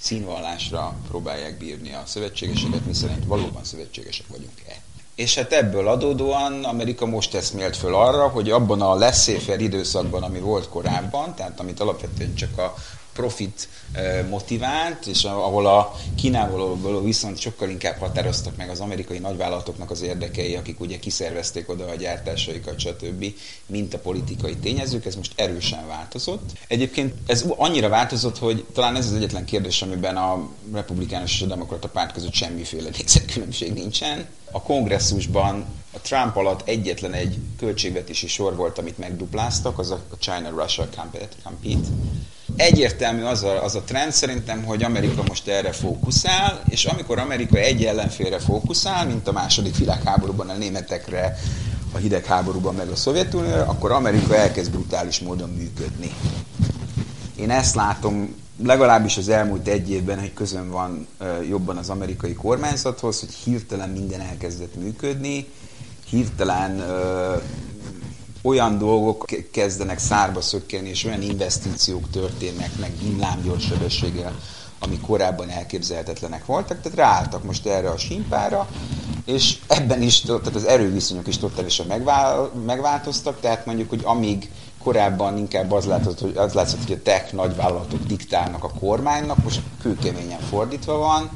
színvallásra 0.00 0.96
próbálják 1.08 1.58
bírni 1.58 1.92
a 1.92 2.02
szövetségeseket, 2.06 2.86
miszerint 2.86 3.24
valóban 3.24 3.64
szövetségesek 3.64 4.26
vagyunk-e. 4.26 4.89
És 5.20 5.34
hát 5.34 5.52
ebből 5.52 5.88
adódóan 5.88 6.64
Amerika 6.64 7.06
most 7.06 7.34
eszmélt 7.34 7.76
föl 7.76 7.94
arra, 7.94 8.28
hogy 8.28 8.50
abban 8.50 8.80
a 8.80 8.94
leszéfer 8.94 9.60
időszakban, 9.60 10.22
ami 10.22 10.40
volt 10.40 10.68
korábban, 10.68 11.34
tehát 11.34 11.60
amit 11.60 11.80
alapvetően 11.80 12.34
csak 12.34 12.58
a 12.58 12.74
profit 13.12 13.68
motivált, 14.28 15.06
és 15.06 15.24
ahol 15.24 15.66
a 15.66 15.94
való 16.50 17.02
viszont 17.02 17.38
sokkal 17.38 17.68
inkább 17.68 17.98
határoztak 17.98 18.56
meg 18.56 18.70
az 18.70 18.80
amerikai 18.80 19.18
nagyvállalatoknak 19.18 19.90
az 19.90 20.02
érdekei, 20.02 20.54
akik 20.54 20.80
ugye 20.80 20.98
kiszervezték 20.98 21.68
oda 21.68 21.86
a 21.86 21.94
gyártásaikat, 21.94 22.78
stb., 22.78 23.24
mint 23.66 23.94
a 23.94 23.98
politikai 23.98 24.56
tényezők, 24.56 25.06
ez 25.06 25.16
most 25.16 25.32
erősen 25.36 25.86
változott. 25.86 26.50
Egyébként 26.68 27.14
ez 27.26 27.44
annyira 27.56 27.88
változott, 27.88 28.38
hogy 28.38 28.64
talán 28.72 28.96
ez 28.96 29.06
az 29.06 29.14
egyetlen 29.14 29.44
kérdés, 29.44 29.82
amiben 29.82 30.16
a 30.16 30.48
republikánus 30.72 31.34
és 31.34 31.42
a 31.42 31.46
demokrata 31.46 31.88
párt 31.88 32.12
között 32.12 32.32
semmiféle 32.32 32.90
nézetkülönbség 32.98 33.72
nincsen. 33.72 34.26
A 34.52 34.62
kongresszusban 34.62 35.64
a 35.92 35.98
Trump 36.00 36.36
alatt 36.36 36.68
egyetlen 36.68 37.12
egy 37.12 37.38
költségvetési 37.58 38.26
sor 38.26 38.56
volt, 38.56 38.78
amit 38.78 38.98
megdupláztak, 38.98 39.78
az 39.78 39.90
a 39.90 40.00
China-Russia 40.18 40.88
Compete, 40.96 41.36
egyértelmű 42.56 43.22
az 43.22 43.42
a, 43.42 43.64
az 43.64 43.74
a 43.74 43.80
trend 43.80 44.12
szerintem, 44.12 44.64
hogy 44.64 44.82
Amerika 44.82 45.22
most 45.28 45.48
erre 45.48 45.72
fókuszál, 45.72 46.62
és 46.68 46.84
amikor 46.84 47.18
Amerika 47.18 47.58
egy 47.58 47.84
ellenfélre 47.84 48.38
fókuszál, 48.38 49.06
mint 49.06 49.28
a 49.28 49.32
második 49.32 49.76
világháborúban 49.76 50.48
a 50.48 50.56
németekre, 50.56 51.38
a 51.92 51.98
hidegháborúban 51.98 52.74
meg 52.74 52.88
a 52.88 52.96
Szovjetunióra, 52.96 53.66
akkor 53.66 53.92
Amerika 53.92 54.36
elkezd 54.36 54.70
brutális 54.70 55.20
módon 55.20 55.50
működni. 55.50 56.10
Én 57.36 57.50
ezt 57.50 57.74
látom 57.74 58.34
legalábbis 58.64 59.16
az 59.16 59.28
elmúlt 59.28 59.68
egy 59.68 59.90
évben, 59.90 60.18
hogy 60.18 60.32
közön 60.32 60.70
van 60.70 61.06
jobban 61.48 61.76
az 61.76 61.88
amerikai 61.88 62.34
kormányzathoz, 62.34 63.20
hogy 63.20 63.34
hirtelen 63.34 63.88
minden 63.88 64.20
elkezdett 64.20 64.74
működni, 64.76 65.46
hirtelen 66.08 66.84
olyan 68.42 68.78
dolgok 68.78 69.24
kezdenek 69.50 69.98
szárba 69.98 70.40
szökkenni, 70.40 70.88
és 70.88 71.04
olyan 71.04 71.22
investíciók 71.22 72.10
történnek 72.10 72.70
meg 72.80 72.92
villámgyors 73.02 73.66
sebességgel, 73.66 74.38
ami 74.78 74.98
korábban 74.98 75.50
elképzelhetetlenek 75.50 76.46
voltak, 76.46 76.80
tehát 76.80 76.98
ráálltak 76.98 77.44
most 77.44 77.66
erre 77.66 77.88
a 77.88 77.96
simpára, 77.96 78.68
és 79.24 79.58
ebben 79.66 80.02
is, 80.02 80.20
tehát 80.20 80.54
az 80.54 80.64
erőviszonyok 80.64 81.26
is 81.26 81.38
totálisan 81.38 81.86
megváltoztak, 82.66 83.40
tehát 83.40 83.66
mondjuk, 83.66 83.88
hogy 83.88 84.00
amíg 84.04 84.50
korábban 84.82 85.36
inkább 85.36 85.72
az 85.72 85.84
látszott, 85.84 86.20
hogy, 86.20 86.36
az 86.36 86.52
látszott, 86.52 86.86
hogy 86.86 86.96
a 86.96 87.02
tech 87.02 87.32
nagyvállalatok 87.32 88.02
diktálnak 88.06 88.64
a 88.64 88.72
kormánynak, 88.80 89.42
most 89.42 89.60
kőkeményen 89.82 90.40
fordítva 90.40 90.96
van, 90.96 91.30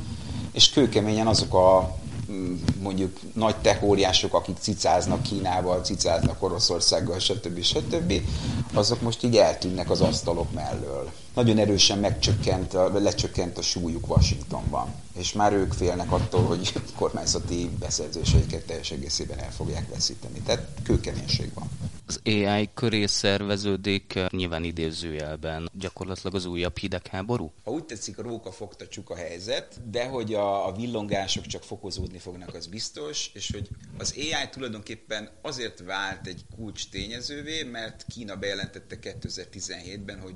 és 0.53 0.71
kőkeményen 0.71 1.27
azok 1.27 1.55
a 1.55 1.97
mondjuk 2.81 3.21
nagy 3.35 3.57
techóriások, 3.57 4.35
akik 4.35 4.57
cicáznak 4.61 5.23
Kínával, 5.23 5.81
cicáznak 5.81 6.43
Oroszországgal, 6.43 7.19
stb. 7.19 7.63
stb., 7.63 8.13
azok 8.73 9.01
most 9.01 9.23
így 9.23 9.37
eltűnnek 9.37 9.91
az 9.91 10.01
asztalok 10.01 10.53
mellől. 10.53 11.11
Nagyon 11.35 11.59
erősen 11.59 11.99
megcsökkent, 11.99 12.73
lecsökkent 12.93 13.59
a 13.59 13.63
súlyuk 13.63 14.09
Washingtonban, 14.09 14.95
és 15.19 15.33
már 15.33 15.53
ők 15.53 15.73
félnek 15.73 16.13
attól, 16.13 16.43
hogy 16.43 16.73
kormányzati 16.99 17.71
beszerzéseiket 17.79 18.67
teljes 18.67 18.91
egészében 18.91 19.39
el 19.39 19.53
fogják 19.53 19.89
veszíteni. 19.93 20.41
Tehát 20.41 20.69
kőkeménység 20.83 21.51
van. 21.55 21.69
Az 22.07 22.21
AI 22.25 22.71
köré 22.75 23.07
szerveződik, 23.07 24.19
nyilván 24.31 24.65
idézőjelben, 24.65 25.71
gyakorlatilag 25.73 26.35
az 26.35 26.45
újabb 26.45 26.79
hidegháború? 26.79 27.53
Ha 27.65 27.71
úgy 27.71 27.85
tetszik, 27.85 28.17
róka 28.17 28.53
fogta 28.53 28.85
a 29.05 29.17
helyzet, 29.17 29.91
de 29.91 30.07
hogy 30.07 30.35
a, 30.35 30.67
a 30.67 30.73
villongások 30.73 31.47
csak 31.47 31.63
fokozódni 31.63 32.19
fognak, 32.19 32.55
az 32.55 32.67
biztos, 32.67 33.31
és 33.35 33.51
hogy 33.53 33.69
az 33.99 34.15
AI 34.17 34.49
tulajdonképpen 34.51 35.31
azért 35.43 35.81
vált 35.81 36.27
egy 36.27 36.45
kulcs 36.57 36.89
tényezővé, 36.89 37.63
mert 37.63 38.05
Kína 38.09 38.37
bejelentette 38.37 38.99
2017-ben, 39.03 40.21
hogy 40.21 40.35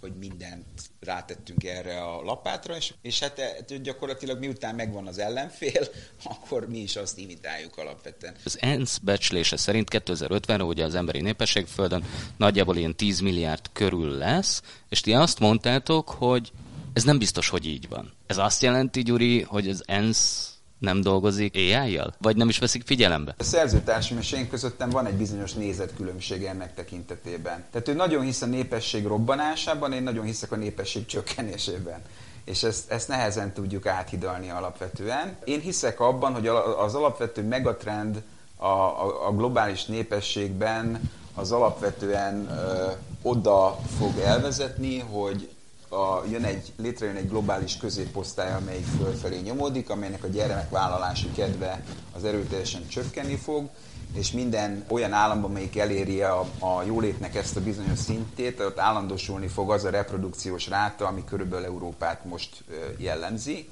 hogy 0.00 0.14
mindent 0.14 0.64
rátettünk 1.00 1.64
erre 1.64 2.02
a 2.02 2.22
lapátra, 2.22 2.76
és, 2.76 2.94
és 3.02 3.18
hát, 3.18 3.40
hát 3.40 3.82
gyakorlatilag 3.82 4.38
miután 4.38 4.74
megvan 4.74 5.06
az 5.06 5.18
ellenfél, 5.18 5.86
akkor 6.34 6.68
mi 6.68 6.78
is 6.78 6.96
azt 6.96 7.18
imitáljuk 7.18 7.76
alapvetően. 7.78 8.34
Az 8.44 8.58
ENSZ 8.60 8.98
becslése 8.98 9.56
szerint 9.56 9.88
2050-re 9.92 10.64
ugye 10.64 10.84
az 10.84 10.94
emberi 10.94 11.20
népesség 11.20 11.66
Földön 11.66 12.04
nagyjából 12.36 12.76
ilyen 12.76 12.96
10 12.96 13.20
milliárd 13.20 13.64
körül 13.72 14.10
lesz, 14.10 14.62
és 14.88 15.00
ti 15.00 15.14
azt 15.14 15.38
mondtátok, 15.38 16.08
hogy 16.08 16.52
ez 16.92 17.04
nem 17.04 17.18
biztos, 17.18 17.48
hogy 17.48 17.66
így 17.66 17.88
van. 17.88 18.12
Ez 18.26 18.38
azt 18.38 18.62
jelenti, 18.62 19.02
Gyuri, 19.02 19.42
hogy 19.42 19.68
az 19.68 19.82
ENSZ 19.86 20.55
nem 20.78 21.00
dolgozik 21.00 21.54
AI-jal? 21.54 22.14
Vagy 22.18 22.36
nem 22.36 22.48
is 22.48 22.58
veszik 22.58 22.82
figyelembe? 22.86 23.34
A 23.38 23.44
szerzőtársam 23.44 24.18
és 24.18 24.32
én 24.32 24.48
közöttem 24.48 24.90
van 24.90 25.06
egy 25.06 25.14
bizonyos 25.14 25.52
nézetkülönbség 25.52 26.44
ennek 26.44 26.74
tekintetében. 26.74 27.64
Tehát 27.70 27.88
ő 27.88 27.94
nagyon 27.94 28.24
hisz 28.24 28.42
a 28.42 28.46
népesség 28.46 29.06
robbanásában, 29.06 29.92
én 29.92 30.02
nagyon 30.02 30.24
hiszek 30.24 30.52
a 30.52 30.56
népesség 30.56 31.06
csökkenésében 31.06 32.02
és 32.46 32.62
ezt, 32.62 32.90
ezt 32.90 33.08
nehezen 33.08 33.52
tudjuk 33.52 33.86
áthidalni 33.86 34.50
alapvetően. 34.50 35.36
Én 35.44 35.60
hiszek 35.60 36.00
abban, 36.00 36.32
hogy 36.32 36.46
az 36.78 36.94
alapvető 36.94 37.42
megatrend 37.42 38.22
a, 38.56 38.66
a, 38.66 39.26
a 39.26 39.32
globális 39.32 39.84
népességben 39.84 41.10
az 41.34 41.52
alapvetően 41.52 42.50
ö, 42.50 42.90
oda 43.22 43.78
fog 43.98 44.18
elvezetni, 44.18 44.98
hogy 44.98 45.50
a, 45.88 46.22
jön 46.30 46.44
egy, 46.44 46.72
létrejön 46.76 47.16
egy 47.16 47.28
globális 47.28 47.76
középosztály, 47.76 48.52
amelyik 48.52 48.86
fölfelé 48.86 49.40
nyomódik, 49.40 49.90
amelynek 49.90 50.24
a 50.24 50.28
gyermekvállalási 50.28 51.30
kedve 51.32 51.84
az 52.16 52.24
erőteljesen 52.24 52.88
csökkenni 52.88 53.36
fog, 53.36 53.68
és 54.14 54.32
minden 54.32 54.84
olyan 54.88 55.12
államban, 55.12 55.50
amelyik 55.50 55.78
eléri 55.78 56.22
a, 56.22 56.40
a 56.58 56.82
jólétnek 56.86 57.34
ezt 57.34 57.56
a 57.56 57.60
bizonyos 57.60 57.98
szintét, 57.98 58.60
ott 58.60 58.78
állandósulni 58.78 59.46
fog 59.46 59.70
az 59.70 59.84
a 59.84 59.90
reprodukciós 59.90 60.68
ráta, 60.68 61.06
ami 61.06 61.24
körülbelül 61.24 61.64
Európát 61.64 62.24
most 62.24 62.64
jellemzi 62.98 63.68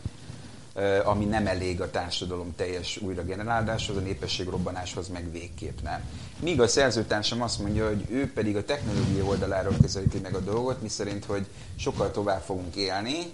ami 1.04 1.24
nem 1.24 1.46
elég 1.46 1.80
a 1.80 1.90
társadalom 1.90 2.54
teljes 2.56 2.96
újrageneráláshoz, 2.96 3.96
a 3.96 4.00
népességrobbanáshoz 4.00 5.08
meg 5.08 5.30
végképp 5.32 5.80
nem. 5.82 6.00
Míg 6.40 6.60
a 6.60 6.68
szerzőtársam 6.68 7.42
azt 7.42 7.58
mondja, 7.58 7.86
hogy 7.88 8.04
ő 8.10 8.32
pedig 8.32 8.56
a 8.56 8.64
technológia 8.64 9.24
oldaláról 9.24 9.76
közelíti 9.80 10.18
meg 10.18 10.34
a 10.34 10.40
dolgot, 10.40 10.82
miszerint, 10.82 11.24
hogy 11.24 11.46
sokkal 11.76 12.10
tovább 12.10 12.40
fogunk 12.40 12.76
élni, 12.76 13.32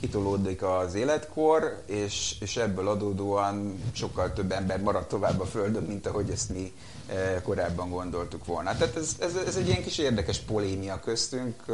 kitolódik 0.00 0.62
az 0.62 0.94
életkor, 0.94 1.82
és, 1.86 2.36
és 2.40 2.56
ebből 2.56 2.88
adódóan 2.88 3.82
sokkal 3.92 4.32
több 4.32 4.52
ember 4.52 4.80
marad 4.80 5.06
tovább 5.06 5.40
a 5.40 5.44
Földön, 5.44 5.82
mint 5.82 6.06
ahogy 6.06 6.30
ezt 6.30 6.50
mi 6.50 6.72
korábban 7.42 7.90
gondoltuk 7.90 8.44
volna. 8.44 8.76
Tehát 8.76 8.96
ez, 8.96 9.16
ez, 9.20 9.34
ez 9.46 9.56
egy 9.56 9.66
ilyen 9.66 9.82
kis 9.82 9.98
érdekes 9.98 10.38
polémia 10.38 11.00
köztünk 11.00 11.64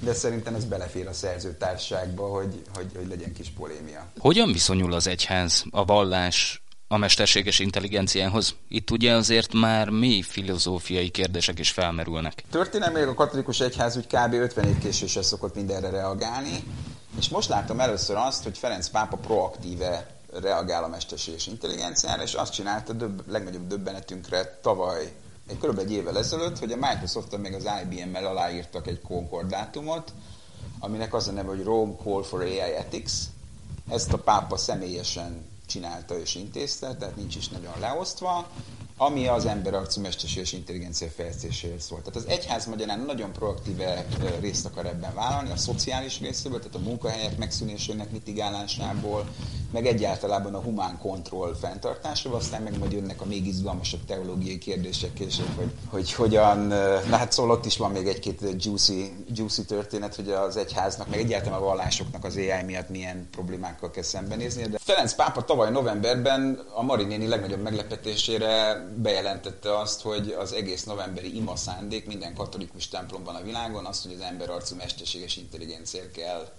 de 0.00 0.14
szerintem 0.14 0.54
ez 0.54 0.64
belefér 0.64 1.06
a 1.06 1.12
szerzőtárságba, 1.12 2.26
hogy, 2.28 2.62
hogy, 2.74 2.86
hogy 2.96 3.08
legyen 3.08 3.32
kis 3.32 3.48
polémia. 3.48 4.06
Hogyan 4.18 4.52
viszonyul 4.52 4.92
az 4.92 5.06
egyház, 5.06 5.64
a 5.70 5.84
vallás 5.84 6.62
a 6.88 6.96
mesterséges 6.96 7.58
intelligenciához? 7.58 8.54
Itt 8.68 8.90
ugye 8.90 9.12
azért 9.12 9.52
már 9.52 9.88
mély 9.88 10.20
filozófiai 10.20 11.08
kérdések 11.08 11.58
is 11.58 11.70
felmerülnek. 11.70 12.44
Történelmileg 12.50 13.08
a 13.08 13.14
katolikus 13.14 13.60
egyház 13.60 13.96
úgy 13.96 14.06
kb. 14.06 14.32
50 14.32 14.64
év 14.64 14.78
késéssel 14.78 15.22
szokott 15.22 15.54
mindenre 15.54 15.90
reagálni, 15.90 16.62
és 17.18 17.28
most 17.28 17.48
láttam 17.48 17.80
először 17.80 18.16
azt, 18.16 18.42
hogy 18.42 18.58
Ferenc 18.58 18.88
pápa 18.88 19.16
proaktíve 19.16 20.06
reagál 20.32 20.84
a 20.84 20.88
mesterséges 20.88 21.46
intelligenciára, 21.46 22.22
és 22.22 22.32
azt 22.32 22.52
csinálta 22.52 22.92
döbb, 22.92 23.30
legnagyobb 23.30 23.66
döbbenetünkre 23.66 24.58
tavaly 24.62 25.12
egy 25.48 25.58
kb. 25.58 25.78
egy 25.78 25.92
évvel 25.92 26.18
ezelőtt, 26.18 26.58
hogy 26.58 26.72
a 26.72 26.76
microsoft 26.76 27.36
meg 27.36 27.54
az 27.54 27.68
IBM-mel 27.82 28.26
aláírtak 28.26 28.86
egy 28.86 29.00
konkordátumot, 29.00 30.12
aminek 30.78 31.14
az 31.14 31.28
a 31.28 31.32
neve, 31.32 31.48
hogy 31.48 31.62
Rome 31.62 31.94
Call 32.02 32.22
for 32.22 32.40
AI 32.40 32.60
Ethics. 32.60 33.12
Ezt 33.88 34.12
a 34.12 34.18
pápa 34.18 34.56
személyesen 34.56 35.46
csinálta 35.66 36.18
és 36.18 36.34
intézte, 36.34 36.96
tehát 36.96 37.16
nincs 37.16 37.36
is 37.36 37.48
nagyon 37.48 37.72
leosztva, 37.80 38.48
ami 39.00 39.26
az 39.26 39.48
arcú 39.72 40.00
mesterséges 40.00 40.52
intelligencia 40.52 41.08
fejlesztéséről 41.16 41.78
szól. 41.78 41.98
Tehát 41.98 42.16
az 42.16 42.26
egyház 42.26 42.66
magyarán 42.66 43.00
nagyon 43.00 43.32
proaktíve 43.32 44.06
részt 44.40 44.66
akar 44.66 44.86
ebben 44.86 45.14
vállalni, 45.14 45.50
a 45.50 45.56
szociális 45.56 46.20
részéből, 46.20 46.58
tehát 46.58 46.74
a 46.74 46.78
munkahelyek 46.78 47.38
megszűnésének 47.38 48.10
mitigálásából, 48.10 49.28
meg 49.72 49.86
egyáltalában 49.86 50.54
a 50.54 50.60
humán 50.60 50.98
kontroll 50.98 51.54
fenntartása, 51.54 52.34
aztán 52.34 52.62
meg 52.62 52.78
majd 52.78 52.92
jönnek 52.92 53.20
a 53.20 53.24
még 53.24 53.46
izgalmasabb 53.46 54.04
teológiai 54.06 54.58
kérdések, 54.58 55.18
és 55.18 55.36
hogy, 55.56 55.70
hogy 55.90 56.12
hogyan, 56.12 56.58
na 57.08 57.16
hát 57.16 57.32
szóval 57.32 57.56
ott 57.56 57.64
is 57.64 57.76
van 57.76 57.90
még 57.90 58.06
egy-két 58.06 58.40
juicy, 58.58 59.12
juicy 59.34 59.64
történet, 59.64 60.14
hogy 60.14 60.30
az 60.30 60.56
egyháznak, 60.56 61.08
meg 61.08 61.18
egyáltalán 61.18 61.58
a 61.58 61.64
vallásoknak 61.64 62.24
az 62.24 62.36
AI 62.36 62.62
miatt 62.66 62.88
milyen 62.88 63.28
problémákkal 63.30 63.90
kell 63.90 64.02
szembenézni. 64.02 64.62
De 64.62 64.78
Ferenc 64.80 65.14
pápa 65.14 65.44
tavaly 65.44 65.70
novemberben 65.70 66.60
a 66.74 66.82
Marinéni 66.82 67.26
legnagyobb 67.26 67.62
meglepetésére 67.62 68.86
bejelentette 68.96 69.78
azt, 69.78 70.00
hogy 70.00 70.30
az 70.30 70.52
egész 70.52 70.84
novemberi 70.84 71.36
ima 71.36 71.56
szándék 71.56 72.06
minden 72.06 72.34
katolikus 72.34 72.88
templomban 72.88 73.34
a 73.34 73.42
világon 73.42 73.86
az, 73.86 74.02
hogy 74.02 74.12
az 74.12 74.20
ember 74.20 74.50
arcú 74.50 74.76
mesterséges 74.76 75.36
intelligenciát 75.36 76.10
kell 76.10 76.52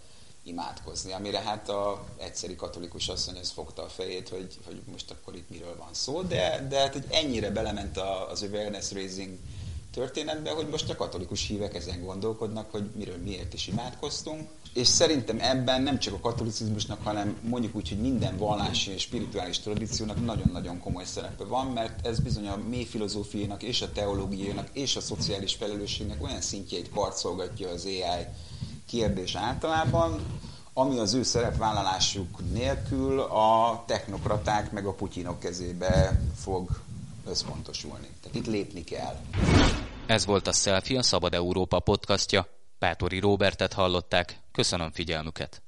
imádkozni, 0.43 1.11
amire 1.11 1.39
hát 1.39 1.69
a 1.69 2.05
egyszeri 2.17 2.55
katolikus 2.55 3.07
asszony 3.07 3.37
ez 3.37 3.51
fogta 3.51 3.83
a 3.83 3.87
fejét, 3.87 4.29
hogy, 4.29 4.57
hogy 4.65 4.81
most 4.91 5.11
akkor 5.11 5.35
itt 5.35 5.49
miről 5.49 5.75
van 5.77 5.93
szó, 5.93 6.21
de, 6.21 6.65
de 6.69 6.79
hát 6.79 6.93
hogy 6.93 7.05
ennyire 7.09 7.51
belement 7.51 7.97
a, 7.97 8.29
az 8.29 8.41
awareness 8.41 8.91
raising 8.91 9.37
történetbe, 9.91 10.49
hogy 10.51 10.67
most 10.67 10.89
a 10.89 10.95
katolikus 10.95 11.47
hívek 11.47 11.75
ezen 11.75 12.03
gondolkodnak, 12.03 12.71
hogy 12.71 12.89
miről 12.95 13.17
miért 13.23 13.53
is 13.53 13.67
imádkoztunk. 13.67 14.49
És 14.73 14.87
szerintem 14.87 15.37
ebben 15.39 15.81
nem 15.81 15.99
csak 15.99 16.13
a 16.13 16.19
katolicizmusnak, 16.19 17.03
hanem 17.03 17.37
mondjuk 17.41 17.75
úgy, 17.75 17.89
hogy 17.89 17.99
minden 17.99 18.37
vallási 18.37 18.91
és 18.91 19.01
spirituális 19.01 19.59
tradíciónak 19.59 20.25
nagyon-nagyon 20.25 20.79
komoly 20.79 21.05
szerepe 21.05 21.43
van, 21.43 21.67
mert 21.67 22.07
ez 22.07 22.19
bizony 22.19 22.47
a 22.47 22.59
mély 22.69 22.85
filozófiának 22.85 23.63
és 23.63 23.81
a 23.81 23.91
teológiának 23.91 24.67
és 24.73 24.95
a 24.95 25.01
szociális 25.01 25.55
felelősségnek 25.55 26.23
olyan 26.23 26.41
szintjeit 26.41 26.89
karcolgatja 26.89 27.69
az 27.69 27.85
AI 27.85 28.25
kérdés 28.85 29.35
általában, 29.35 30.25
ami 30.73 30.97
az 30.97 31.13
ő 31.13 31.23
szerepvállalásuk 31.23 32.39
nélkül 32.53 33.19
a 33.19 33.83
technokraták 33.87 34.71
meg 34.71 34.85
a 34.85 34.93
putyinok 34.93 35.39
kezébe 35.39 36.21
fog 36.35 36.69
összpontosulni. 37.27 38.07
Tehát 38.21 38.37
itt 38.37 38.47
lépni 38.47 38.83
kell. 38.83 39.15
Ez 40.09 40.25
volt 40.25 40.47
a 40.47 40.51
Selfie, 40.51 40.97
a 40.97 41.03
Szabad 41.03 41.33
Európa 41.33 41.79
podcastja. 41.79 42.47
Pátori 42.79 43.19
Robertet 43.19 43.73
hallották. 43.73 44.39
Köszönöm 44.51 44.91
figyelmüket. 44.91 45.57